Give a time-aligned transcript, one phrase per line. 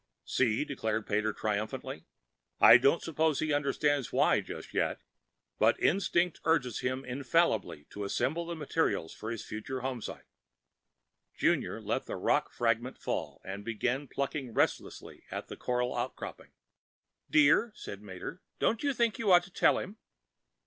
[0.25, 2.05] "See!" declared Pater triumphantly.
[2.59, 5.03] "I don't suppose he understands why, just yet...
[5.59, 10.25] but Instinct urges him infallibly to assemble the materials for his future homesite."
[11.35, 16.53] Junior let the rock fragment fall, and began plucking restlessly at a coral outcropping.
[17.29, 19.97] "Dear," said Mater, "don't you think you ought to tell him...?"